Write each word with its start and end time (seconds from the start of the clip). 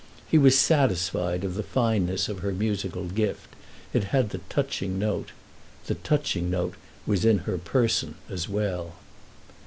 He 0.27 0.39
was 0.39 0.57
satisfied 0.57 1.43
of 1.43 1.53
the 1.53 1.61
fineness 1.61 2.27
of 2.27 2.39
her 2.39 2.51
musical 2.51 3.05
gift—it 3.05 4.05
had 4.05 4.31
the 4.31 4.39
touching 4.49 4.97
note. 4.97 5.29
The 5.85 5.93
touching 5.93 6.49
note 6.49 6.73
was 7.05 7.23
in 7.23 7.37
her 7.45 7.59
person 7.59 8.15
as 8.27 8.49
well. 8.49 8.95